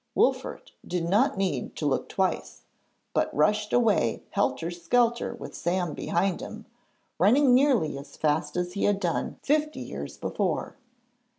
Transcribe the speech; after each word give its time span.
Wolfert 0.15 0.71
did 0.83 1.07
not 1.07 1.37
need 1.37 1.75
to 1.75 1.85
look 1.85 2.09
twice, 2.09 2.63
but 3.13 3.29
rushed 3.35 3.71
away 3.71 4.23
helter 4.31 4.71
skelter 4.71 5.35
with 5.35 5.53
Sam 5.53 5.93
behind 5.93 6.41
him, 6.41 6.65
running 7.19 7.53
nearly 7.53 7.99
as 7.99 8.17
fast 8.17 8.57
as 8.57 8.73
he 8.73 8.85
had 8.85 8.99
done 8.99 9.37
fifty 9.43 9.79
years 9.81 10.17
before. 10.17 10.75